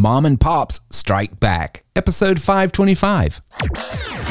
Mom 0.00 0.24
and 0.24 0.40
Pops 0.40 0.80
Strike 0.88 1.38
Back, 1.40 1.84
episode 1.94 2.40
525. 2.40 3.42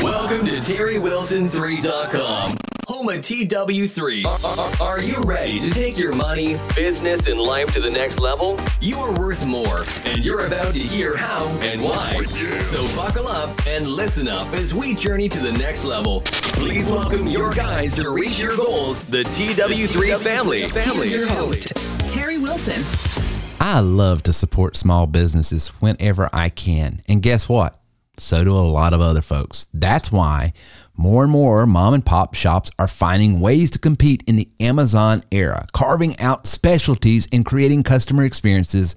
Welcome 0.01 0.47
to 0.47 0.53
TerryWilson3.com, 0.53 2.55
home 2.87 3.09
of 3.09 3.17
TW3. 3.17 4.25
Are, 4.25 4.39
are, 4.47 4.81
are 4.93 4.99
you 4.99 5.21
ready 5.21 5.59
to 5.59 5.69
take 5.69 5.99
your 5.99 6.15
money, 6.15 6.57
business, 6.75 7.29
and 7.29 7.39
life 7.39 7.71
to 7.75 7.81
the 7.81 7.91
next 7.91 8.19
level? 8.19 8.59
You 8.81 8.97
are 8.97 9.15
worth 9.19 9.45
more, 9.45 9.81
and 10.07 10.25
you're 10.25 10.47
about 10.47 10.73
to 10.73 10.79
hear 10.79 11.15
how 11.15 11.45
and 11.61 11.83
why. 11.83 12.23
So 12.23 12.81
buckle 12.95 13.27
up 13.27 13.55
and 13.67 13.85
listen 13.85 14.27
up 14.27 14.51
as 14.53 14.73
we 14.73 14.95
journey 14.95 15.29
to 15.29 15.39
the 15.39 15.51
next 15.51 15.83
level. 15.83 16.21
Please 16.23 16.89
welcome 16.89 17.27
your 17.27 17.53
guys 17.53 17.93
to 18.01 18.09
reach 18.09 18.41
your 18.41 18.57
goals, 18.57 19.03
the 19.03 19.21
TW3 19.21 20.17
family. 20.17 20.61
Here's 20.61 21.13
your 21.13 21.27
host, 21.27 21.73
Terry 22.09 22.39
Wilson. 22.39 23.28
I 23.71 23.81
love 23.81 24.23
to 24.23 24.33
support 24.33 24.75
small 24.75 25.05
businesses 25.05 25.67
whenever 25.79 26.27
I 26.33 26.49
can. 26.49 27.03
And 27.07 27.21
guess 27.21 27.47
what? 27.47 27.77
So 28.17 28.43
do 28.43 28.51
a 28.51 28.57
lot 28.57 28.93
of 28.93 28.99
other 28.99 29.21
folks. 29.21 29.67
That's 29.75 30.11
why 30.11 30.53
more 30.97 31.21
and 31.21 31.31
more 31.31 31.67
mom 31.67 31.93
and 31.93 32.03
pop 32.03 32.33
shops 32.33 32.71
are 32.79 32.87
finding 32.87 33.41
ways 33.41 33.69
to 33.69 33.79
compete 33.79 34.23
in 34.25 34.37
the 34.37 34.49
Amazon 34.59 35.21
era, 35.29 35.67
carving 35.71 36.19
out 36.19 36.47
specialties 36.47 37.27
and 37.31 37.45
creating 37.45 37.83
customer 37.83 38.23
experiences 38.23 38.95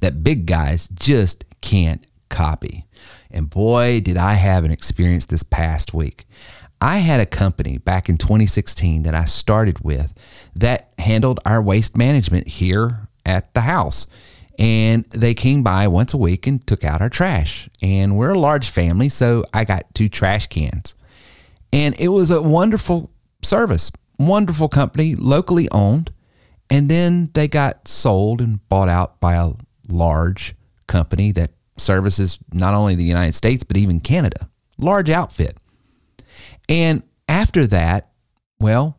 that 0.00 0.24
big 0.24 0.46
guys 0.46 0.88
just 0.88 1.44
can't 1.60 2.04
copy. 2.28 2.86
And 3.30 3.48
boy, 3.48 4.00
did 4.00 4.16
I 4.16 4.32
have 4.32 4.64
an 4.64 4.72
experience 4.72 5.26
this 5.26 5.44
past 5.44 5.94
week. 5.94 6.24
I 6.80 6.98
had 6.98 7.20
a 7.20 7.26
company 7.26 7.78
back 7.78 8.08
in 8.08 8.16
2016 8.16 9.04
that 9.04 9.14
I 9.14 9.26
started 9.26 9.78
with 9.84 10.12
that 10.56 10.92
handled 10.98 11.38
our 11.46 11.62
waste 11.62 11.96
management 11.96 12.48
here 12.48 13.07
at 13.28 13.52
the 13.54 13.60
house. 13.60 14.06
And 14.58 15.04
they 15.10 15.34
came 15.34 15.62
by 15.62 15.86
once 15.86 16.14
a 16.14 16.16
week 16.16 16.48
and 16.48 16.66
took 16.66 16.82
out 16.82 17.00
our 17.00 17.08
trash. 17.08 17.68
And 17.80 18.16
we're 18.16 18.30
a 18.30 18.38
large 18.38 18.70
family, 18.70 19.08
so 19.08 19.44
I 19.54 19.64
got 19.64 19.94
two 19.94 20.08
trash 20.08 20.48
cans. 20.48 20.96
And 21.72 21.94
it 22.00 22.08
was 22.08 22.32
a 22.32 22.42
wonderful 22.42 23.12
service, 23.42 23.92
wonderful 24.18 24.68
company, 24.68 25.14
locally 25.14 25.68
owned. 25.70 26.10
And 26.70 26.88
then 26.88 27.30
they 27.34 27.46
got 27.46 27.86
sold 27.86 28.40
and 28.40 28.66
bought 28.68 28.88
out 28.88 29.20
by 29.20 29.34
a 29.34 29.52
large 29.88 30.56
company 30.88 31.30
that 31.32 31.52
services 31.76 32.40
not 32.52 32.74
only 32.74 32.96
the 32.96 33.04
United 33.04 33.34
States, 33.34 33.62
but 33.62 33.76
even 33.76 34.00
Canada. 34.00 34.48
Large 34.76 35.10
outfit. 35.10 35.56
And 36.68 37.04
after 37.28 37.66
that, 37.68 38.10
well, 38.58 38.98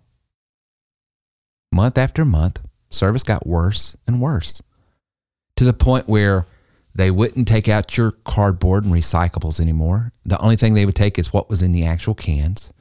month 1.72 1.98
after 1.98 2.24
month, 2.24 2.62
service 2.90 3.24
got 3.24 3.46
worse 3.46 3.96
and 4.08 4.22
worse 4.22 4.62
to 5.56 5.66
the 5.66 5.74
point 5.74 6.08
where 6.08 6.46
they 6.96 7.12
wouldn't 7.12 7.48
take 7.48 7.68
out 7.68 7.98
your 7.98 8.12
cardboard 8.12 8.86
and 8.86 8.94
recyclables 8.94 9.60
anymore. 9.60 10.12
The 10.26 10.40
only 10.40 10.56
thing 10.56 10.74
they 10.74 10.86
would 10.86 10.96
take 10.96 11.20
is 11.20 11.34
what 11.34 11.50
was 11.50 11.62
in 11.62 11.72
the 11.72 11.86
actual 11.86 12.16
cans. 12.16 12.74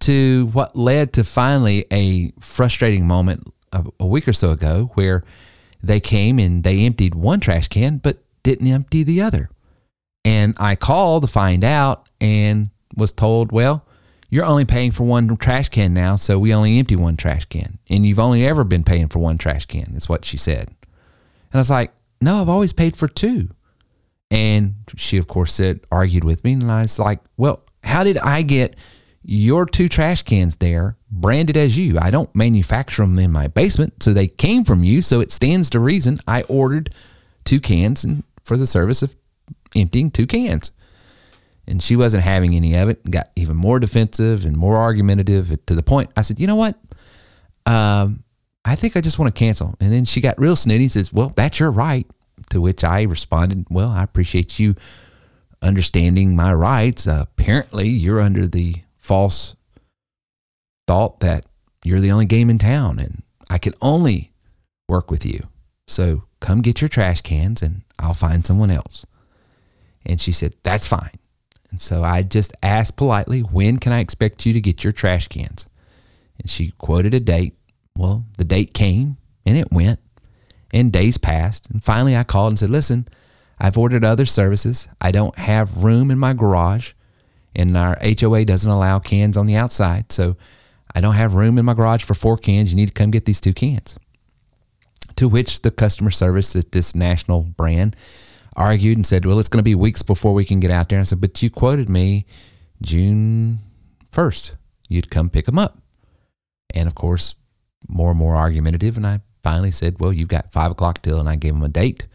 To 0.00 0.46
what 0.52 0.76
led 0.76 1.12
to 1.14 1.24
finally 1.24 1.86
a 1.92 2.32
frustrating 2.40 3.06
moment 3.06 3.44
a, 3.72 4.06
week 4.06 4.28
or 4.28 4.32
so 4.32 4.50
ago 4.50 4.90
where 4.94 5.24
they 5.82 6.00
came 6.00 6.38
and 6.38 6.64
they 6.64 6.84
emptied 6.84 7.14
one 7.14 7.40
trash 7.40 7.68
can 7.68 7.98
but 7.98 8.18
didn't 8.42 8.66
empty 8.66 9.02
the 9.02 9.20
other. 9.20 9.50
And 10.24 10.54
I 10.58 10.74
called 10.74 11.22
to 11.22 11.28
find 11.28 11.64
out 11.64 12.08
and 12.20 12.70
was 12.96 13.12
told, 13.12 13.52
well, 13.52 13.86
you're 14.28 14.44
only 14.44 14.64
paying 14.64 14.90
for 14.90 15.04
one 15.04 15.36
trash 15.36 15.68
can 15.68 15.94
now, 15.94 16.16
so 16.16 16.38
we 16.38 16.52
only 16.52 16.78
empty 16.78 16.96
one 16.96 17.16
trash 17.16 17.44
can. 17.44 17.78
And 17.88 18.06
you've 18.06 18.18
only 18.18 18.46
ever 18.46 18.64
been 18.64 18.84
paying 18.84 19.08
for 19.08 19.18
one 19.18 19.38
trash 19.38 19.66
can, 19.66 19.94
is 19.96 20.08
what 20.08 20.24
she 20.24 20.36
said. 20.36 20.68
And 20.68 21.54
I 21.54 21.58
was 21.58 21.70
like, 21.70 21.92
no, 22.20 22.40
I've 22.40 22.48
always 22.48 22.72
paid 22.72 22.96
for 22.96 23.08
two. 23.08 23.50
And 24.30 24.74
she, 24.96 25.18
of 25.18 25.28
course, 25.28 25.54
said, 25.54 25.80
argued 25.92 26.24
with 26.24 26.42
me. 26.42 26.54
And 26.54 26.70
I 26.70 26.82
was 26.82 26.98
like, 26.98 27.20
well, 27.36 27.62
how 27.84 28.02
did 28.02 28.18
I 28.18 28.42
get 28.42 28.76
your 29.22 29.66
two 29.66 29.88
trash 29.88 30.22
cans 30.22 30.56
there 30.56 30.96
branded 31.10 31.56
as 31.56 31.78
you? 31.78 31.98
I 31.98 32.10
don't 32.10 32.34
manufacture 32.34 33.02
them 33.02 33.18
in 33.18 33.30
my 33.30 33.46
basement. 33.46 34.02
So 34.02 34.12
they 34.12 34.26
came 34.26 34.64
from 34.64 34.82
you. 34.82 35.02
So 35.02 35.20
it 35.20 35.30
stands 35.30 35.70
to 35.70 35.80
reason 35.80 36.18
I 36.26 36.42
ordered 36.42 36.90
two 37.44 37.60
cans 37.60 38.02
and 38.02 38.24
for 38.42 38.56
the 38.56 38.66
service 38.66 39.02
of 39.02 39.14
emptying 39.76 40.10
two 40.10 40.26
cans 40.26 40.72
and 41.66 41.82
she 41.82 41.96
wasn't 41.96 42.24
having 42.24 42.54
any 42.54 42.74
of 42.74 42.88
it. 42.88 43.08
Got 43.10 43.30
even 43.36 43.56
more 43.56 43.80
defensive 43.80 44.44
and 44.44 44.56
more 44.56 44.76
argumentative 44.76 45.64
to 45.66 45.74
the 45.74 45.82
point. 45.82 46.10
I 46.16 46.22
said, 46.22 46.38
you 46.38 46.46
know 46.46 46.56
what? 46.56 46.76
Um, 47.66 48.22
I 48.64 48.74
think 48.74 48.96
I 48.96 49.00
just 49.00 49.18
want 49.18 49.34
to 49.34 49.38
cancel. 49.38 49.74
And 49.80 49.92
then 49.92 50.04
she 50.04 50.20
got 50.20 50.38
real 50.38 50.56
snooty. 50.56 50.88
Says, 50.88 51.12
well, 51.12 51.32
that's 51.34 51.60
your 51.60 51.70
right. 51.70 52.06
To 52.50 52.60
which 52.60 52.84
I 52.84 53.02
responded, 53.02 53.66
well, 53.70 53.90
I 53.90 54.04
appreciate 54.04 54.58
you 54.58 54.76
understanding 55.62 56.36
my 56.36 56.52
rights. 56.52 57.08
Uh, 57.08 57.24
apparently, 57.28 57.88
you're 57.88 58.20
under 58.20 58.46
the 58.46 58.76
false 58.98 59.56
thought 60.86 61.20
that 61.20 61.44
you're 61.82 62.00
the 62.00 62.12
only 62.12 62.26
game 62.26 62.50
in 62.50 62.58
town, 62.58 62.98
and 62.98 63.22
I 63.50 63.58
can 63.58 63.72
only 63.82 64.32
work 64.88 65.10
with 65.10 65.26
you. 65.26 65.48
So 65.88 66.24
come 66.40 66.62
get 66.62 66.80
your 66.80 66.88
trash 66.88 67.20
cans, 67.22 67.62
and 67.62 67.82
I'll 67.98 68.14
find 68.14 68.46
someone 68.46 68.70
else. 68.70 69.06
And 70.04 70.20
she 70.20 70.30
said, 70.30 70.54
that's 70.62 70.86
fine. 70.86 71.18
And 71.76 71.80
so 71.82 72.02
I 72.02 72.22
just 72.22 72.54
asked 72.62 72.96
politely, 72.96 73.40
when 73.40 73.76
can 73.76 73.92
I 73.92 73.98
expect 73.98 74.46
you 74.46 74.54
to 74.54 74.62
get 74.62 74.82
your 74.82 74.94
trash 74.94 75.28
cans? 75.28 75.68
And 76.38 76.48
she 76.48 76.72
quoted 76.78 77.12
a 77.12 77.20
date. 77.20 77.54
Well, 77.94 78.24
the 78.38 78.44
date 78.44 78.72
came 78.72 79.18
and 79.44 79.58
it 79.58 79.70
went, 79.70 80.00
and 80.72 80.90
days 80.90 81.18
passed. 81.18 81.68
And 81.68 81.84
finally, 81.84 82.16
I 82.16 82.24
called 82.24 82.52
and 82.52 82.58
said, 82.58 82.70
listen, 82.70 83.06
I've 83.60 83.76
ordered 83.76 84.06
other 84.06 84.24
services. 84.24 84.88
I 85.02 85.12
don't 85.12 85.36
have 85.36 85.84
room 85.84 86.10
in 86.10 86.18
my 86.18 86.32
garage, 86.32 86.94
and 87.54 87.76
our 87.76 87.98
HOA 88.02 88.46
doesn't 88.46 88.70
allow 88.70 88.98
cans 88.98 89.36
on 89.36 89.44
the 89.44 89.56
outside. 89.56 90.10
So 90.10 90.38
I 90.94 91.02
don't 91.02 91.12
have 91.12 91.34
room 91.34 91.58
in 91.58 91.66
my 91.66 91.74
garage 91.74 92.04
for 92.04 92.14
four 92.14 92.38
cans. 92.38 92.70
You 92.70 92.76
need 92.76 92.88
to 92.88 92.94
come 92.94 93.10
get 93.10 93.26
these 93.26 93.42
two 93.42 93.52
cans. 93.52 93.98
To 95.16 95.28
which 95.28 95.60
the 95.60 95.70
customer 95.70 96.10
service 96.10 96.56
at 96.56 96.72
this 96.72 96.94
national 96.94 97.42
brand 97.42 97.96
argued 98.56 98.96
and 98.96 99.06
said, 99.06 99.24
well, 99.24 99.38
it's 99.38 99.48
going 99.48 99.60
to 99.60 99.64
be 99.64 99.74
weeks 99.74 100.02
before 100.02 100.34
we 100.34 100.44
can 100.44 100.60
get 100.60 100.70
out 100.70 100.88
there. 100.88 100.98
And 100.98 101.04
I 101.04 101.08
said, 101.08 101.20
but 101.20 101.42
you 101.42 101.50
quoted 101.50 101.88
me 101.88 102.26
June 102.82 103.58
1st. 104.12 104.56
You'd 104.88 105.10
come 105.10 105.30
pick 105.30 105.46
them 105.46 105.58
up. 105.58 105.78
And 106.74 106.88
of 106.88 106.94
course, 106.94 107.34
more 107.88 108.10
and 108.10 108.18
more 108.18 108.34
argumentative. 108.34 108.96
And 108.96 109.06
I 109.06 109.20
finally 109.42 109.70
said, 109.70 110.00
well, 110.00 110.12
you've 110.12 110.28
got 110.28 110.52
five 110.52 110.70
o'clock 110.70 111.02
till, 111.02 111.20
and 111.20 111.28
I 111.28 111.36
gave 111.36 111.54
them 111.54 111.62
a 111.62 111.68
date, 111.68 112.08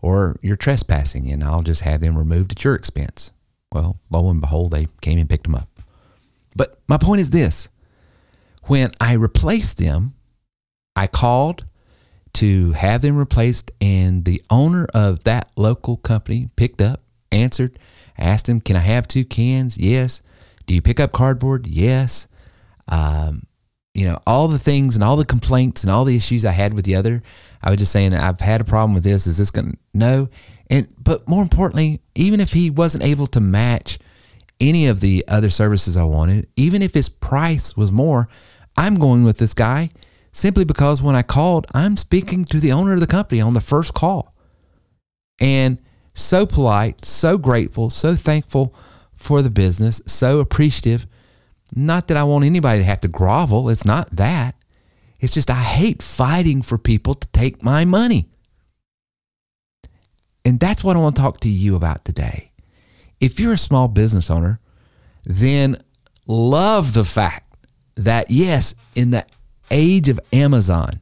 or 0.00 0.36
you're 0.42 0.56
trespassing, 0.56 1.30
and 1.30 1.42
I'll 1.42 1.62
just 1.62 1.82
have 1.82 2.00
them 2.00 2.16
removed 2.16 2.52
at 2.52 2.62
your 2.62 2.74
expense. 2.74 3.32
Well, 3.72 3.98
lo 4.10 4.30
and 4.30 4.40
behold, 4.40 4.70
they 4.70 4.88
came 5.00 5.18
and 5.18 5.28
picked 5.28 5.44
them 5.44 5.54
up. 5.54 5.68
But 6.56 6.78
my 6.88 6.98
point 6.98 7.20
is 7.20 7.30
this 7.30 7.68
when 8.64 8.92
I 9.00 9.14
replaced 9.14 9.78
them, 9.78 10.14
I 10.94 11.06
called 11.06 11.64
to 12.34 12.72
have 12.72 13.02
them 13.02 13.16
replaced. 13.16 13.70
And 13.80 14.24
the 14.24 14.42
owner 14.50 14.86
of 14.94 15.24
that 15.24 15.50
local 15.56 15.96
company 15.96 16.48
picked 16.56 16.80
up, 16.82 17.02
answered, 17.32 17.78
asked 18.18 18.48
him, 18.48 18.60
Can 18.60 18.76
I 18.76 18.80
have 18.80 19.08
two 19.08 19.24
cans? 19.24 19.78
Yes. 19.78 20.22
Do 20.66 20.74
you 20.74 20.82
pick 20.82 21.00
up 21.00 21.12
cardboard? 21.12 21.66
Yes. 21.66 22.28
Um, 22.88 23.42
you 23.94 24.06
know, 24.06 24.18
all 24.26 24.48
the 24.48 24.58
things 24.58 24.94
and 24.94 25.02
all 25.02 25.16
the 25.16 25.24
complaints 25.24 25.82
and 25.82 25.90
all 25.90 26.04
the 26.04 26.16
issues 26.16 26.44
I 26.44 26.52
had 26.52 26.74
with 26.74 26.84
the 26.84 26.94
other, 26.94 27.22
I 27.62 27.70
was 27.70 27.78
just 27.78 27.92
saying, 27.92 28.14
I've 28.14 28.40
had 28.40 28.60
a 28.60 28.64
problem 28.64 28.94
with 28.94 29.04
this. 29.04 29.26
Is 29.26 29.38
this 29.38 29.50
going 29.50 29.72
to, 29.72 29.78
no. 29.92 30.28
And, 30.68 30.88
but 31.02 31.28
more 31.28 31.42
importantly, 31.42 32.00
even 32.14 32.40
if 32.40 32.52
he 32.52 32.70
wasn't 32.70 33.04
able 33.04 33.26
to 33.28 33.40
match 33.40 33.98
any 34.60 34.86
of 34.86 35.00
the 35.00 35.24
other 35.26 35.50
services 35.50 35.96
I 35.96 36.04
wanted, 36.04 36.46
even 36.54 36.82
if 36.82 36.94
his 36.94 37.08
price 37.08 37.76
was 37.76 37.90
more, 37.90 38.28
I'm 38.76 38.96
going 38.96 39.24
with 39.24 39.38
this 39.38 39.54
guy 39.54 39.90
simply 40.32 40.64
because 40.64 41.02
when 41.02 41.14
I 41.14 41.22
called, 41.22 41.66
I'm 41.74 41.96
speaking 41.96 42.44
to 42.46 42.60
the 42.60 42.72
owner 42.72 42.94
of 42.94 43.00
the 43.00 43.06
company 43.06 43.40
on 43.40 43.54
the 43.54 43.60
first 43.60 43.94
call. 43.94 44.34
And 45.40 45.78
so 46.14 46.46
polite, 46.46 47.04
so 47.04 47.38
grateful, 47.38 47.90
so 47.90 48.14
thankful 48.14 48.74
for 49.12 49.42
the 49.42 49.50
business, 49.50 50.00
so 50.06 50.40
appreciative. 50.40 51.06
Not 51.74 52.08
that 52.08 52.16
I 52.16 52.24
want 52.24 52.44
anybody 52.44 52.78
to 52.78 52.84
have 52.84 53.00
to 53.02 53.08
grovel, 53.08 53.70
it's 53.70 53.84
not 53.84 54.10
that. 54.16 54.54
It's 55.20 55.34
just 55.34 55.50
I 55.50 55.54
hate 55.54 56.02
fighting 56.02 56.62
for 56.62 56.78
people 56.78 57.14
to 57.14 57.28
take 57.28 57.62
my 57.62 57.84
money. 57.84 58.28
And 60.44 60.58
that's 60.58 60.82
what 60.82 60.96
I 60.96 61.00
want 61.00 61.16
to 61.16 61.22
talk 61.22 61.40
to 61.40 61.50
you 61.50 61.76
about 61.76 62.04
today. 62.04 62.50
If 63.20 63.38
you're 63.38 63.52
a 63.52 63.58
small 63.58 63.88
business 63.88 64.30
owner, 64.30 64.58
then 65.24 65.76
love 66.26 66.94
the 66.94 67.04
fact 67.04 67.54
that, 67.96 68.30
yes, 68.30 68.74
in 68.94 69.10
the 69.10 69.26
age 69.70 70.08
of 70.08 70.20
Amazon, 70.32 71.00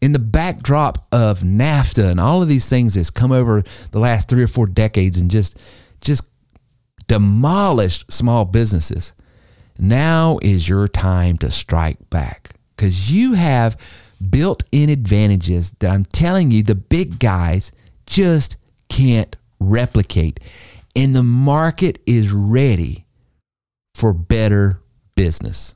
in 0.00 0.12
the 0.12 0.18
backdrop 0.18 1.06
of 1.12 1.40
NAFTA 1.40 2.10
and 2.10 2.20
all 2.20 2.42
of 2.42 2.48
these 2.48 2.68
things 2.68 2.94
that's 2.94 3.10
come 3.10 3.32
over 3.32 3.62
the 3.90 3.98
last 3.98 4.28
three 4.28 4.42
or 4.42 4.48
four 4.48 4.66
decades 4.66 5.18
and 5.18 5.30
just 5.30 5.60
just 6.02 6.30
demolished 7.06 8.10
small 8.10 8.44
businesses, 8.44 9.12
now 9.78 10.38
is 10.42 10.68
your 10.68 10.88
time 10.88 11.36
to 11.38 11.50
strike 11.50 12.08
back 12.08 12.50
because 12.76 13.12
you 13.12 13.34
have 13.34 13.76
built 14.30 14.62
in 14.72 14.88
advantages 14.88 15.72
that 15.72 15.90
I'm 15.90 16.04
telling 16.04 16.50
you 16.50 16.62
the 16.62 16.74
big 16.74 17.18
guys 17.18 17.72
just 18.06 18.56
can't 18.88 19.36
replicate. 19.58 20.40
And 20.96 21.14
the 21.14 21.22
market 21.22 22.00
is 22.06 22.32
ready 22.32 23.06
for 23.94 24.12
better 24.12 24.82
business. 25.14 25.74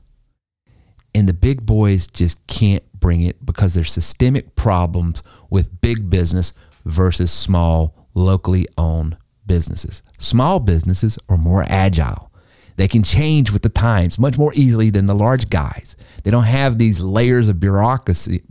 And 1.15 1.29
the 1.29 1.33
big 1.33 1.65
boys 1.65 2.07
just 2.07 2.45
can't 2.45 2.83
bring 2.99 3.21
it 3.21 3.43
because 3.45 3.73
there's 3.73 3.91
systemic 3.91 4.55
problems 4.55 5.23
with 5.49 5.79
big 5.79 6.09
business 6.09 6.53
versus 6.83 7.31
small, 7.31 8.09
locally 8.13 8.67
owned 8.77 9.15
businesses. 9.47 10.03
Small 10.19 10.59
businesses 10.59 11.17
are 11.29 11.37
more 11.37 11.63
agile. 11.69 12.31
They 12.75 12.89
can 12.89 13.01
change 13.03 13.49
with 13.49 13.61
the 13.61 13.69
times 13.69 14.19
much 14.19 14.37
more 14.37 14.51
easily 14.55 14.89
than 14.89 15.07
the 15.07 15.15
large 15.15 15.49
guys. 15.49 15.95
They 16.23 16.31
don't 16.31 16.43
have 16.43 16.77
these 16.77 16.99
layers 16.99 17.47
of 17.47 17.61
bureaucracy, 17.61 18.43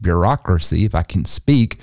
bureaucracy, 0.00 0.86
if 0.86 0.94
I 0.94 1.02
can 1.02 1.26
speak, 1.26 1.80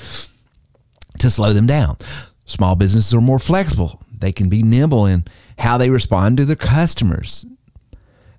to 1.20 1.30
slow 1.30 1.54
them 1.54 1.68
down. 1.68 1.98
Small 2.46 2.76
businesses 2.76 3.14
are 3.14 3.22
more 3.22 3.38
flexible. 3.38 4.02
They 4.18 4.32
can 4.32 4.50
be 4.50 4.64
nimble 4.64 5.06
in 5.06 5.26
how 5.60 5.78
they 5.78 5.92
respond 5.92 6.38
to 6.38 6.46
their 6.46 6.56
customers. 6.56 7.46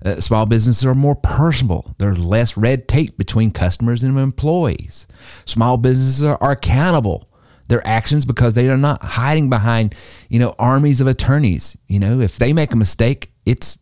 Uh, 0.05 0.21
small 0.21 0.47
businesses 0.47 0.87
are 0.87 0.95
more 0.95 1.17
personable. 1.17 1.95
There's 1.99 2.25
less 2.25 2.57
red 2.57 2.87
tape 2.87 3.19
between 3.19 3.51
customers 3.51 4.03
and 4.03 4.17
employees. 4.19 5.07
Small 5.45 5.77
businesses 5.77 6.23
are, 6.23 6.39
are 6.41 6.53
accountable 6.53 7.29
their 7.69 7.87
actions 7.87 8.25
because 8.25 8.55
they 8.55 8.69
are 8.69 8.77
not 8.77 9.03
hiding 9.03 9.51
behind, 9.51 9.95
you 10.29 10.39
know, 10.39 10.55
armies 10.59 11.01
of 11.01 11.07
attorneys. 11.07 11.77
You 11.87 12.01
know, 12.01 12.21
if 12.21 12.37
they 12.39 12.53
make 12.53 12.73
a 12.73 12.77
mistake, 12.77 13.31
it's 13.47 13.79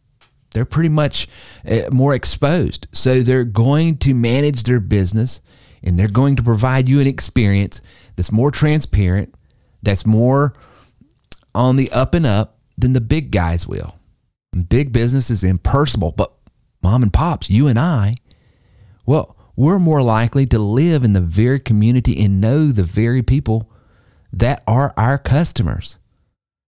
they're 0.50 0.64
pretty 0.64 0.88
much 0.88 1.28
uh, 1.68 1.82
more 1.92 2.14
exposed. 2.14 2.88
So 2.92 3.22
they're 3.22 3.44
going 3.44 3.98
to 3.98 4.14
manage 4.14 4.64
their 4.64 4.80
business 4.80 5.40
and 5.82 5.98
they're 5.98 6.08
going 6.08 6.36
to 6.36 6.42
provide 6.42 6.88
you 6.88 7.00
an 7.00 7.06
experience 7.06 7.80
that's 8.16 8.32
more 8.32 8.50
transparent, 8.50 9.34
that's 9.82 10.06
more 10.06 10.54
on 11.54 11.76
the 11.76 11.90
up 11.92 12.14
and 12.14 12.26
up 12.26 12.58
than 12.76 12.92
the 12.92 13.00
big 13.00 13.30
guys 13.30 13.66
will. 13.66 13.96
Big 14.64 14.92
business 14.92 15.30
is 15.30 15.44
impersonal, 15.44 16.12
but 16.12 16.32
mom 16.82 17.02
and 17.02 17.12
pops, 17.12 17.50
you 17.50 17.66
and 17.68 17.78
I, 17.78 18.16
well, 19.04 19.36
we're 19.56 19.78
more 19.78 20.02
likely 20.02 20.46
to 20.46 20.58
live 20.58 21.02
in 21.04 21.14
the 21.14 21.20
very 21.20 21.60
community 21.60 22.22
and 22.22 22.40
know 22.40 22.68
the 22.68 22.82
very 22.82 23.22
people 23.22 23.70
that 24.32 24.62
are 24.66 24.92
our 24.96 25.18
customers. 25.18 25.98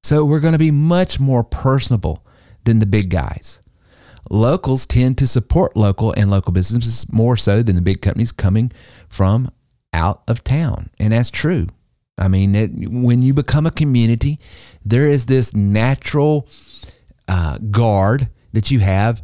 So 0.03 0.25
we're 0.25 0.41
going 0.41 0.53
to 0.53 0.59
be 0.59 0.71
much 0.71 1.21
more 1.21 1.45
personable 1.45 2.25
than 2.65 2.79
the 2.79 2.87
big 2.87 3.11
guys. 3.11 3.61
Locals 4.31 4.87
tend 4.87 5.19
to 5.19 5.27
support 5.27 5.77
local 5.77 6.13
and 6.13 6.31
local 6.31 6.53
businesses 6.53 7.11
more 7.13 7.37
so 7.37 7.63
than 7.63 7.77
the 7.77 7.83
big 7.83 8.03
companies 8.03 8.33
coming 8.33 8.73
from 9.09 9.51
out 9.93 10.23
of 10.29 10.45
town. 10.45 10.91
And 10.99 11.13
that's 11.13 11.31
true. 11.31 11.67
I 12.19 12.29
mean, 12.29 12.55
it, 12.55 12.71
when 12.91 13.23
you 13.23 13.33
become 13.33 13.67
a 13.67 13.71
community, 13.71 14.39
there 14.85 15.09
is 15.09 15.27
this 15.27 15.55
natural 15.55 16.49
uh, 17.29 17.59
guard 17.71 18.29
that 18.53 18.71
you 18.71 18.81
have 18.81 19.23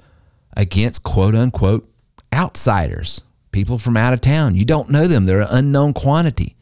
against 0.56 1.02
quote 1.02 1.34
unquote 1.34 1.90
outsiders, 2.32 3.22
people 3.50 3.78
from 3.78 3.96
out 3.96 4.12
of 4.12 4.20
town. 4.20 4.54
You 4.54 4.64
don't 4.64 4.90
know 4.90 5.06
them, 5.06 5.24
they're 5.24 5.40
an 5.40 5.48
unknown 5.50 5.94
quantity. 5.94 6.56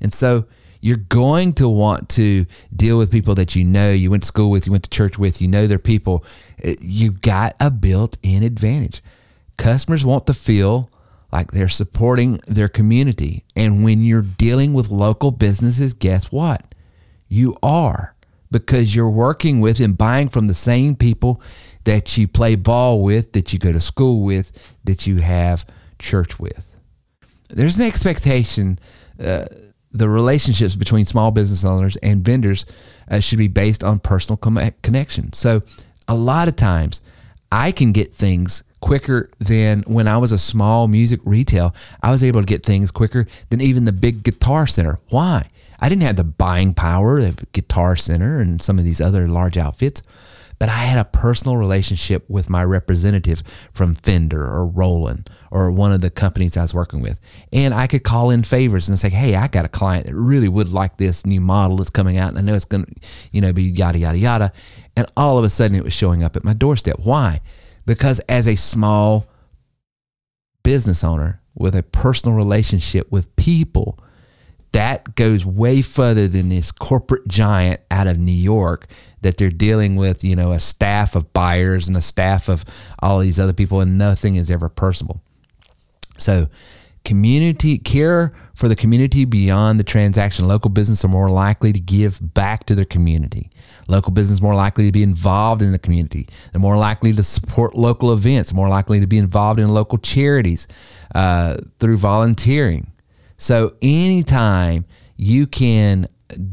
And 0.00 0.12
so 0.12 0.46
you're 0.80 0.96
going 0.96 1.54
to 1.54 1.68
want 1.68 2.08
to 2.10 2.44
deal 2.74 2.98
with 2.98 3.12
people 3.12 3.36
that 3.36 3.54
you 3.54 3.64
know, 3.64 3.92
you 3.92 4.10
went 4.10 4.24
to 4.24 4.26
school 4.26 4.50
with, 4.50 4.66
you 4.66 4.72
went 4.72 4.84
to 4.84 4.90
church 4.90 5.16
with, 5.16 5.40
you 5.40 5.48
know 5.48 5.66
their 5.66 5.78
people. 5.78 6.24
Uh, 6.64 6.72
you've 6.80 7.22
got 7.22 7.54
a 7.60 7.70
built 7.70 8.18
in 8.22 8.42
advantage. 8.42 9.00
Customers 9.56 10.04
want 10.04 10.26
to 10.26 10.34
feel 10.34 10.90
like 11.30 11.52
they're 11.52 11.68
supporting 11.68 12.40
their 12.46 12.68
community. 12.68 13.44
And 13.54 13.84
when 13.84 14.02
you're 14.02 14.22
dealing 14.22 14.74
with 14.74 14.90
local 14.90 15.30
businesses, 15.30 15.94
guess 15.94 16.32
what? 16.32 16.74
You 17.28 17.56
are 17.62 18.14
because 18.52 18.94
you're 18.94 19.10
working 19.10 19.60
with 19.60 19.80
and 19.80 19.98
buying 19.98 20.28
from 20.28 20.46
the 20.46 20.54
same 20.54 20.94
people 20.94 21.42
that 21.84 22.16
you 22.16 22.28
play 22.28 22.54
ball 22.54 23.02
with, 23.02 23.32
that 23.32 23.52
you 23.52 23.58
go 23.58 23.72
to 23.72 23.80
school 23.80 24.22
with, 24.24 24.76
that 24.84 25.06
you 25.06 25.16
have 25.16 25.64
church 25.98 26.38
with. 26.38 26.68
There's 27.50 27.78
an 27.78 27.86
expectation 27.86 28.78
uh, 29.22 29.46
the 29.92 30.08
relationships 30.08 30.74
between 30.74 31.06
small 31.06 31.30
business 31.30 31.64
owners 31.64 31.96
and 31.96 32.24
vendors 32.24 32.64
uh, 33.10 33.20
should 33.20 33.38
be 33.38 33.48
based 33.48 33.84
on 33.84 33.98
personal 33.98 34.36
com- 34.36 34.58
connection. 34.82 35.32
So, 35.32 35.62
a 36.08 36.14
lot 36.14 36.48
of 36.48 36.56
times, 36.56 37.00
I 37.50 37.72
can 37.72 37.92
get 37.92 38.12
things 38.12 38.64
quicker 38.80 39.30
than 39.38 39.82
when 39.86 40.08
I 40.08 40.16
was 40.18 40.32
a 40.32 40.38
small 40.38 40.88
music 40.88 41.20
retail. 41.24 41.74
I 42.02 42.10
was 42.10 42.24
able 42.24 42.40
to 42.40 42.46
get 42.46 42.64
things 42.64 42.90
quicker 42.90 43.26
than 43.50 43.60
even 43.60 43.84
the 43.84 43.92
big 43.92 44.22
guitar 44.24 44.66
center. 44.66 44.98
Why? 45.10 45.50
I 45.82 45.90
didn't 45.90 46.02
have 46.02 46.16
the 46.16 46.24
buying 46.24 46.72
power 46.72 47.18
of 47.18 47.52
Guitar 47.52 47.96
Center 47.96 48.40
and 48.40 48.62
some 48.62 48.78
of 48.78 48.86
these 48.86 49.00
other 49.00 49.28
large 49.28 49.58
outfits 49.58 50.02
but 50.62 50.68
I 50.68 50.84
had 50.84 51.00
a 51.00 51.04
personal 51.04 51.56
relationship 51.56 52.24
with 52.30 52.48
my 52.48 52.62
representative 52.62 53.42
from 53.72 53.96
Fender 53.96 54.44
or 54.44 54.64
Roland 54.64 55.28
or 55.50 55.72
one 55.72 55.90
of 55.90 56.02
the 56.02 56.08
companies 56.08 56.56
I 56.56 56.62
was 56.62 56.72
working 56.72 57.00
with. 57.00 57.18
And 57.52 57.74
I 57.74 57.88
could 57.88 58.04
call 58.04 58.30
in 58.30 58.44
favors 58.44 58.88
and 58.88 58.96
say, 58.96 59.10
hey, 59.10 59.34
I 59.34 59.48
got 59.48 59.64
a 59.64 59.68
client 59.68 60.06
that 60.06 60.14
really 60.14 60.46
would 60.46 60.68
like 60.68 60.98
this 60.98 61.26
new 61.26 61.40
model 61.40 61.78
that's 61.78 61.90
coming 61.90 62.16
out 62.16 62.28
and 62.28 62.38
I 62.38 62.42
know 62.42 62.54
it's 62.54 62.64
going 62.64 62.84
to, 62.84 62.94
you 63.32 63.40
know, 63.40 63.52
be 63.52 63.64
yada, 63.64 63.98
yada, 63.98 64.18
yada. 64.18 64.52
And 64.96 65.08
all 65.16 65.36
of 65.36 65.42
a 65.42 65.48
sudden 65.48 65.76
it 65.76 65.82
was 65.82 65.94
showing 65.94 66.22
up 66.22 66.36
at 66.36 66.44
my 66.44 66.52
doorstep. 66.54 67.00
Why? 67.02 67.40
Because 67.84 68.20
as 68.28 68.46
a 68.46 68.54
small 68.54 69.26
business 70.62 71.02
owner 71.02 71.40
with 71.56 71.74
a 71.74 71.82
personal 71.82 72.36
relationship 72.36 73.10
with 73.10 73.34
people, 73.34 73.98
that 74.72 75.14
goes 75.14 75.44
way 75.44 75.82
further 75.82 76.26
than 76.26 76.48
this 76.48 76.72
corporate 76.72 77.28
giant 77.28 77.80
out 77.90 78.06
of 78.06 78.18
New 78.18 78.32
York 78.32 78.86
that 79.20 79.36
they're 79.36 79.50
dealing 79.50 79.96
with, 79.96 80.24
you 80.24 80.34
know, 80.34 80.52
a 80.52 80.60
staff 80.60 81.14
of 81.14 81.32
buyers 81.32 81.88
and 81.88 81.96
a 81.96 82.00
staff 82.00 82.48
of 82.48 82.64
all 83.00 83.20
these 83.20 83.38
other 83.38 83.52
people, 83.52 83.80
and 83.80 83.98
nothing 83.98 84.36
is 84.36 84.50
ever 84.50 84.68
personal. 84.68 85.22
So, 86.18 86.48
community 87.04 87.78
care 87.78 88.32
for 88.54 88.68
the 88.68 88.76
community 88.76 89.24
beyond 89.24 89.78
the 89.78 89.84
transaction. 89.84 90.46
Local 90.46 90.70
business 90.70 91.04
are 91.04 91.08
more 91.08 91.30
likely 91.30 91.72
to 91.72 91.80
give 91.80 92.34
back 92.34 92.64
to 92.66 92.74
their 92.74 92.84
community. 92.84 93.50
Local 93.88 94.12
business 94.12 94.40
more 94.40 94.54
likely 94.54 94.86
to 94.86 94.92
be 94.92 95.02
involved 95.02 95.62
in 95.62 95.72
the 95.72 95.78
community. 95.78 96.28
They're 96.52 96.60
more 96.60 96.76
likely 96.76 97.12
to 97.12 97.22
support 97.22 97.74
local 97.74 98.12
events. 98.12 98.52
More 98.52 98.68
likely 98.68 99.00
to 99.00 99.06
be 99.06 99.18
involved 99.18 99.58
in 99.58 99.68
local 99.68 99.98
charities 99.98 100.68
uh, 101.14 101.56
through 101.80 101.96
volunteering. 101.98 102.91
So 103.42 103.74
anytime 103.82 104.84
you 105.16 105.48
can 105.48 106.06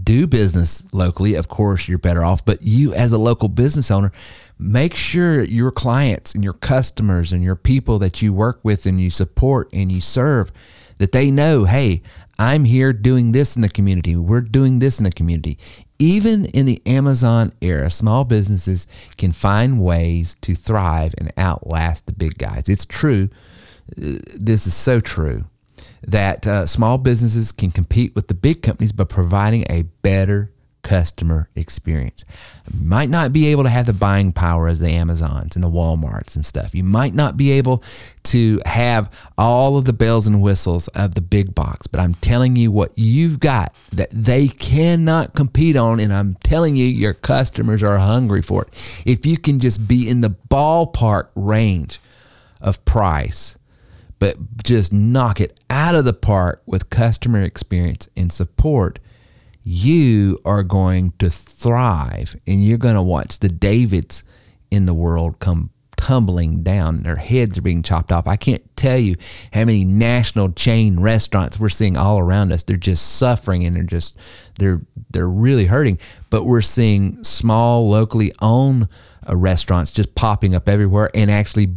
do 0.04 0.26
business 0.26 0.84
locally, 0.92 1.36
of 1.36 1.48
course, 1.48 1.88
you're 1.88 2.00
better 2.00 2.24
off. 2.24 2.44
But 2.44 2.64
you, 2.64 2.96
as 2.96 3.12
a 3.12 3.20
local 3.20 3.48
business 3.48 3.92
owner, 3.92 4.12
make 4.58 4.96
sure 4.96 5.44
your 5.44 5.70
clients 5.70 6.34
and 6.34 6.44
your 6.44 6.54
customers 6.54 7.32
and 7.32 7.44
your 7.44 7.56
people 7.56 8.00
that 8.00 8.24
you 8.24 8.34
work 8.34 8.62
with 8.64 8.88
and 8.88 9.00
you 9.00 9.12
support 9.12 9.70
and 9.72 9.92
you 9.92 10.02
serve 10.02 10.52
that 10.98 11.12
they 11.12 11.30
know, 11.30 11.66
hey, 11.66 12.02
I'm 12.40 12.66
here 12.66 12.92
doing 12.92 13.34
this 13.34 13.56
in 13.56 13.62
the 13.62 13.70
community. 13.70 14.16
We're 14.16 14.42
doing 14.42 14.80
this 14.80 14.98
in 14.98 15.04
the 15.04 15.12
community. 15.12 15.60
Even 16.00 16.46
in 16.46 16.66
the 16.66 16.82
Amazon 16.88 17.54
era, 17.62 17.92
small 17.92 18.24
businesses 18.24 18.88
can 19.16 19.32
find 19.32 19.80
ways 19.80 20.38
to 20.42 20.56
thrive 20.56 21.14
and 21.20 21.32
outlast 21.38 22.08
the 22.08 22.14
big 22.14 22.40
guys. 22.40 22.64
It's 22.68 22.88
true. 22.88 23.30
Uh, 23.92 24.18
this 24.40 24.66
is 24.66 24.74
so 24.74 25.00
true 25.00 25.46
that 26.08 26.48
uh, 26.48 26.66
small 26.66 26.98
businesses 26.98 27.52
can 27.52 27.72
compete 27.72 28.16
with 28.16 28.28
the 28.28 28.34
big 28.34 28.62
companies 28.62 28.92
by 28.92 29.04
providing 29.04 29.66
a 29.70 29.84
better 30.02 30.52
customer 30.82 31.48
experience. 31.56 32.26
You 32.74 32.86
might 32.86 33.10
not 33.10 33.32
be 33.32 33.48
able 33.48 33.64
to 33.64 33.70
have 33.70 33.86
the 33.86 33.94
buying 33.94 34.32
power 34.34 34.68
as 34.68 34.80
the 34.80 34.90
Amazons 34.90 35.56
and 35.56 35.64
the 35.64 35.70
Walmarts 35.70 36.36
and 36.36 36.44
stuff. 36.44 36.74
You 36.74 36.84
might 36.84 37.14
not 37.14 37.38
be 37.38 37.52
able 37.52 37.84
to 38.24 38.60
have 38.66 39.12
all 39.38 39.78
of 39.78 39.86
the 39.86 39.94
bells 39.94 40.26
and 40.26 40.42
whistles 40.42 40.88
of 40.90 41.14
the 41.14 41.22
big 41.22 41.54
box, 41.54 41.86
but 41.86 42.00
I'm 42.00 42.16
telling 42.16 42.56
you 42.56 42.72
what 42.72 42.92
you've 42.96 43.40
got 43.40 43.76
that 43.92 44.10
they 44.12 44.48
cannot 44.48 45.36
compete 45.36 45.76
on. 45.76 46.00
And 46.00 46.12
I'm 46.12 46.36
telling 46.44 46.76
you, 46.76 46.86
your 46.86 47.14
customers 47.14 47.84
are 47.84 48.00
hungry 48.00 48.42
for 48.42 48.64
it. 48.64 49.04
If 49.06 49.28
you 49.28 49.38
can 49.38 49.60
just 49.60 49.88
be 49.88 50.10
in 50.10 50.22
the 50.22 50.36
ballpark 50.50 51.28
range 51.36 52.00
of 52.62 52.84
price 52.86 53.59
but 54.20 54.64
just 54.64 54.94
knock 54.94 55.42
it 55.42 55.60
out 55.70 55.96
of 55.96 56.06
the 56.06 56.14
park 56.14 56.62
with 56.66 56.90
customer 56.90 57.42
experience 57.42 58.10
and 58.16 58.32
support, 58.32 59.00
you 59.64 60.40
are 60.46 60.64
going 60.64 61.14
to 61.20 61.30
thrive 61.30 62.36
and 62.46 62.64
you're 62.64 62.78
going 62.78 62.96
to 62.96 63.02
watch 63.02 63.40
the 63.40 63.50
Davids 63.50 64.24
in 64.72 64.86
the 64.86 64.94
world 64.94 65.40
come 65.40 65.70
tumbling 66.00 66.64
down. 66.64 67.04
Their 67.04 67.18
heads 67.18 67.58
are 67.58 67.62
being 67.62 67.84
chopped 67.84 68.12
off. 68.12 68.26
I 68.26 68.38
can't 68.38 68.64
tell 68.78 68.98
you 68.98 69.16
how 69.52 69.66
many 69.66 69.84
national 69.84 70.54
chain 70.54 71.00
restaurants 71.00 71.60
we're 71.60 71.70
seeing 71.70 71.98
all 71.98 72.20
around 72.20 72.54
us. 72.54 72.64
They're 72.64 72.78
just 72.78 73.18
suffering 73.18 73.66
and 73.66 73.76
they're 73.76 73.84
just 73.84 74.18
they're 74.58 74.82
they're 75.12 75.30
really 75.30 75.66
hurting. 75.66 76.00
But 76.30 76.46
we're 76.46 76.62
seeing 76.62 77.24
small 77.24 77.90
locally 77.90 78.32
owned 78.42 78.88
uh, 79.28 79.36
restaurants 79.36 79.92
just 79.92 80.16
popping 80.16 80.56
up 80.56 80.70
everywhere 80.70 81.12
and 81.14 81.30
actually 81.30 81.76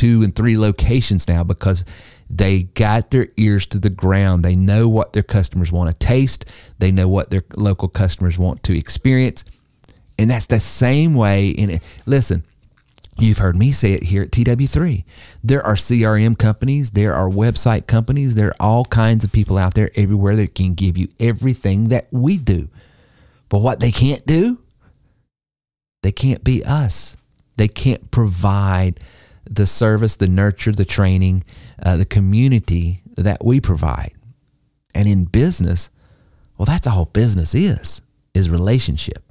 two 0.00 0.22
and 0.22 0.34
three 0.34 0.56
locations 0.56 1.28
now 1.28 1.44
because 1.44 1.84
They 2.32 2.62
got 2.62 3.10
their 3.10 3.26
ears 3.36 3.66
to 3.66 3.78
the 3.80 3.90
ground. 3.90 4.44
They 4.44 4.54
know 4.54 4.88
what 4.88 5.12
their 5.12 5.24
customers 5.24 5.72
want 5.72 5.90
to 5.90 6.06
taste. 6.06 6.44
They 6.78 6.92
know 6.92 7.08
what 7.08 7.30
their 7.30 7.42
local 7.56 7.88
customers 7.88 8.38
want 8.38 8.62
to 8.62 8.78
experience. 8.78 9.44
And 10.16 10.30
that's 10.30 10.46
the 10.46 10.60
same 10.60 11.14
way 11.14 11.48
in 11.48 11.70
it. 11.70 12.00
Listen, 12.06 12.44
You've 13.18 13.38
heard 13.38 13.56
me 13.56 13.70
say 13.70 13.92
it 13.92 14.04
here 14.04 14.22
at 14.22 14.30
TW3. 14.30 15.04
There 15.44 15.62
are 15.62 15.74
CRM 15.74 16.38
companies, 16.38 16.92
there 16.92 17.12
are 17.12 17.28
website 17.28 17.86
companies, 17.86 18.34
there 18.34 18.48
are 18.48 18.56
all 18.60 18.86
kinds 18.86 19.24
of 19.26 19.32
people 19.32 19.58
out 19.58 19.74
there 19.74 19.90
everywhere 19.94 20.36
that 20.36 20.54
can 20.54 20.72
give 20.72 20.96
you 20.96 21.08
everything 21.18 21.88
that 21.88 22.06
we 22.10 22.38
do. 22.38 22.68
But 23.50 23.58
what 23.58 23.80
they 23.80 23.90
can't 23.90 24.24
do, 24.24 24.58
they 26.02 26.12
can't 26.12 26.42
be 26.42 26.62
us. 26.64 27.18
They 27.58 27.68
can't 27.68 28.10
provide 28.10 29.00
the 29.50 29.66
service, 29.66 30.16
the 30.16 30.28
nurture, 30.28 30.72
the 30.72 30.84
training, 30.84 31.44
uh, 31.82 31.96
the 31.96 32.04
community 32.04 33.02
that 33.16 33.44
we 33.44 33.60
provide. 33.60 34.14
And 34.94 35.08
in 35.08 35.24
business, 35.24 35.90
well, 36.56 36.66
that's 36.66 36.86
all 36.86 37.06
business 37.06 37.54
is, 37.54 38.02
is 38.32 38.48
relationship. 38.48 39.22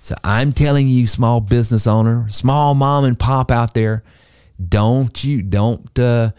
So 0.00 0.14
I'm 0.24 0.52
telling 0.52 0.88
you, 0.88 1.06
small 1.06 1.40
business 1.40 1.86
owner, 1.86 2.26
small 2.30 2.74
mom 2.74 3.04
and 3.04 3.18
pop 3.18 3.50
out 3.50 3.74
there, 3.74 4.02
don't 4.68 5.22
you 5.22 5.42
don't 5.42 5.98
uh, 5.98 6.30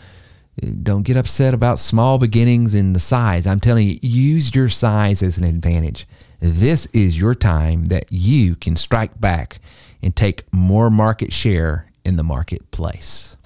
don't 0.83 1.03
get 1.03 1.17
upset 1.17 1.53
about 1.53 1.79
small 1.79 2.17
beginnings 2.17 2.75
and 2.75 2.95
the 2.95 2.99
size. 2.99 3.47
I'm 3.47 3.59
telling 3.59 3.87
you, 3.87 3.99
use 4.01 4.53
your 4.53 4.69
size 4.69 5.23
as 5.23 5.37
an 5.37 5.43
advantage. 5.43 6.07
This 6.39 6.87
is 6.87 7.19
your 7.19 7.35
time 7.35 7.85
that 7.85 8.05
you 8.09 8.55
can 8.55 8.75
strike 8.75 9.19
back 9.19 9.59
and 10.01 10.15
take 10.15 10.43
more 10.51 10.89
market 10.89 11.31
share 11.31 11.90
in 12.03 12.15
the 12.15 12.23
marketplace. 12.23 13.37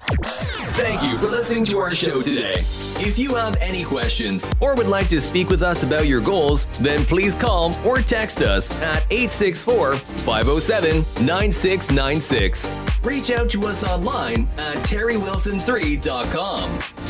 Thank 0.76 1.02
you 1.02 1.18
for 1.18 1.28
listening 1.28 1.64
to 1.66 1.78
our 1.78 1.94
show 1.94 2.22
today. 2.22 2.56
If 2.98 3.18
you 3.18 3.34
have 3.34 3.56
any 3.60 3.84
questions 3.84 4.50
or 4.60 4.74
would 4.76 4.88
like 4.88 5.08
to 5.08 5.20
speak 5.20 5.48
with 5.48 5.62
us 5.62 5.82
about 5.82 6.06
your 6.06 6.20
goals, 6.20 6.66
then 6.80 7.04
please 7.04 7.34
call 7.34 7.74
or 7.86 7.98
text 7.98 8.42
us 8.42 8.70
at 8.76 9.04
864 9.10 9.96
507 9.96 10.98
9696. 11.24 12.72
Reach 13.02 13.30
out 13.30 13.50
to 13.50 13.66
us 13.66 13.84
online 13.84 14.48
at 14.58 14.76
terrywilson3.com. 14.84 17.05